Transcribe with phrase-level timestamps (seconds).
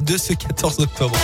[0.00, 1.16] de ce 14 octobre.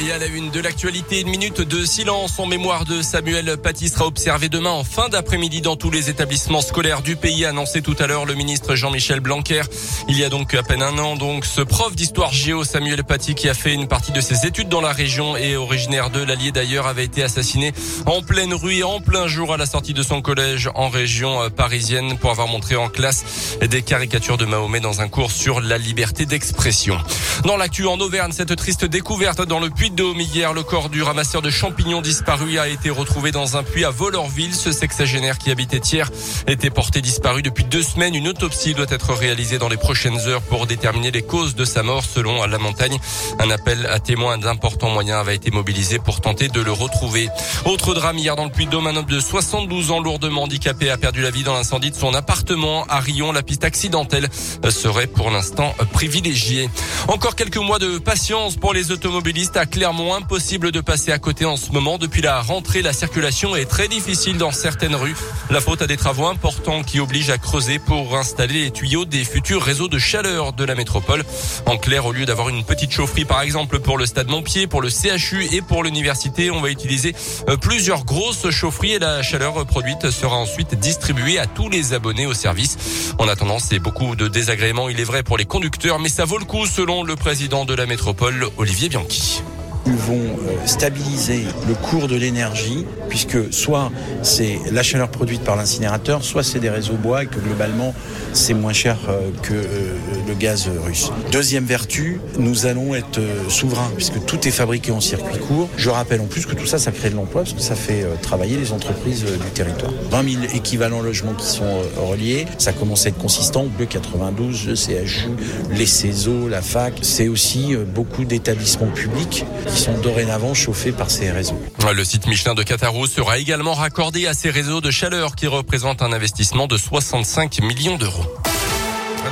[0.00, 3.88] Et à la une de l'actualité, une minute de silence en mémoire de Samuel Paty
[3.88, 7.94] sera observée demain en fin d'après-midi dans tous les établissements scolaires du pays, annoncé tout
[8.00, 9.62] à l'heure le ministre Jean-Michel Blanquer.
[10.08, 13.36] Il y a donc à peine un an, donc, ce prof d'histoire géo, Samuel Paty,
[13.36, 16.50] qui a fait une partie de ses études dans la région et originaire de l'Allier
[16.50, 17.72] d'ailleurs, avait été assassiné
[18.06, 21.40] en pleine rue et en plein jour à la sortie de son collège en région
[21.40, 25.60] euh, parisienne pour avoir montré en classe des caricatures de Mahomet dans un cours sur
[25.60, 26.98] la liberté d'expression.
[27.44, 30.88] Dans l'actu en Auvergne, cette triste découverte dans le puits de Dôme hier, le corps
[30.88, 34.54] du ramasseur de champignons disparu a été retrouvé dans un puits à Volorville.
[34.54, 36.10] Ce sexagénaire qui habitait hier
[36.46, 38.14] était porté disparu depuis deux semaines.
[38.14, 41.82] Une autopsie doit être réalisée dans les prochaines heures pour déterminer les causes de sa
[41.82, 42.98] mort selon la montagne.
[43.38, 47.28] Un appel à témoins d'importants moyens avait été mobilisé pour tenter de le retrouver.
[47.64, 50.90] Autre drame hier dans le puits de Dôme, un homme de 72 ans lourdement handicapé
[50.90, 53.32] a perdu la vie dans l'incendie de son appartement à Rion.
[53.32, 54.28] La piste accidentelle
[54.70, 56.70] serait pour l'instant privilégiée.
[57.08, 60.14] Encore quelques mois de patience pour les automobilistes à Clermont.
[60.14, 61.98] Impossible de passer à côté en ce moment.
[61.98, 65.16] Depuis la rentrée, la circulation est très difficile dans certaines rues.
[65.50, 69.24] La faute à des travaux importants qui obligent à creuser pour installer les tuyaux des
[69.24, 71.24] futurs réseaux de chaleur de la métropole.
[71.66, 74.80] En clair, au lieu d'avoir une petite chaufferie, par exemple, pour le stade Montpied, pour
[74.80, 77.12] le CHU et pour l'université, on va utiliser
[77.48, 82.26] euh, plusieurs grosses chaufferies et la chaleur produite sera ensuite distribuée à tous les abonnés
[82.26, 83.12] au service.
[83.18, 86.38] En attendant, c'est beaucoup de désagréments, il est vrai, pour les conducteurs, mais ça vaut
[86.38, 89.42] le coup selon le président de la métropole, Olivier Bianchi.
[89.86, 93.90] Ils vont euh, stabiliser le cours de l'énergie, puisque soit
[94.22, 97.94] c'est la chaleur produite par l'incinérateur, soit c'est des réseaux bois et que globalement
[98.32, 99.94] c'est moins cher euh, que euh,
[100.26, 101.12] le gaz russe.
[101.30, 105.68] Deuxième vertu, nous allons être souverains, puisque tout est fabriqué en circuit court.
[105.76, 108.06] Je rappelle en plus que tout ça, ça crée de l'emploi, parce que ça fait
[108.22, 109.92] travailler les entreprises du territoire.
[110.10, 113.66] 20 000 équivalents logements qui sont reliés, ça commence à être consistant.
[113.78, 115.28] Le 92, le CHU,
[115.70, 121.32] les CESO, la fac, c'est aussi beaucoup d'établissements publics qui sont dorénavant chauffés par ces
[121.32, 121.60] réseaux.
[121.92, 126.02] Le site Michelin de Catarou sera également raccordé à ces réseaux de chaleur qui représentent
[126.02, 128.24] un investissement de 65 millions d'euros.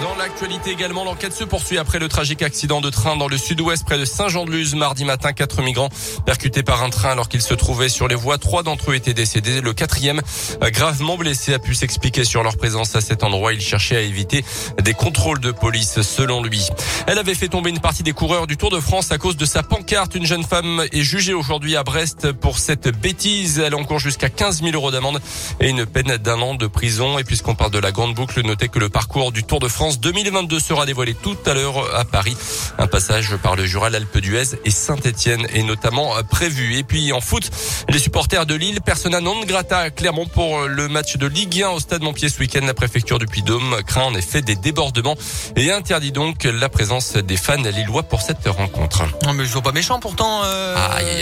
[0.03, 3.85] Dans l'actualité également, l'enquête se poursuit après le tragique accident de train dans le sud-ouest
[3.85, 4.75] près de Saint-Jean-de-Luz.
[4.75, 5.91] Mardi matin, quatre migrants
[6.27, 8.37] percutés par un train alors qu'ils se trouvaient sur les voies.
[8.37, 9.61] Trois d'entre eux étaient décédés.
[9.61, 10.21] Le quatrième,
[10.61, 13.53] gravement blessé, a pu s'expliquer sur leur présence à cet endroit.
[13.53, 14.45] Il cherchait à éviter
[14.83, 16.69] des contrôles de police, selon lui.
[17.07, 19.45] Elle avait fait tomber une partie des coureurs du Tour de France à cause de
[19.45, 20.17] sa pancarte.
[20.17, 23.61] Une jeune femme est jugée aujourd'hui à Brest pour cette bêtise.
[23.61, 25.21] Elle encourt jusqu'à 15 000 euros d'amende
[25.61, 27.21] et une peine d'un an de prison.
[27.21, 29.92] Et puisqu'on parle de la grande boucle, notez que le parcours du Tour de France
[29.93, 32.35] France 2022 sera dévoilé tout à l'heure à Paris.
[32.79, 36.79] Un passage par le Jura, l'Alpe d'Huez et Saint-Etienne est notamment prévu.
[36.79, 37.51] Et puis en foot,
[37.91, 41.71] les supporters de Lille, persona non grata à Clermont pour le match de Ligue 1
[41.71, 42.65] au stade Montpied ce week-end.
[42.65, 45.17] La préfecture du Puy-Dôme craint en effet des débordements
[45.57, 49.03] et interdit donc la présence des fans lillois pour cette rencontre.
[49.27, 50.75] Non mais je vois pas méchant pourtant euh,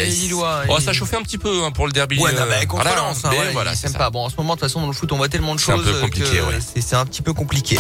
[0.05, 0.63] lillois.
[0.69, 2.21] Oh, ça chauffait un petit peu hein, pour le derby.
[2.21, 4.55] Ouais, non, mais contre voilà, Lens, hein, ouais, voilà, c'est pas bon en ce moment
[4.55, 7.23] de toute façon dans le foot on voit tellement de choses que c'est un petit
[7.23, 7.77] peu compliqué.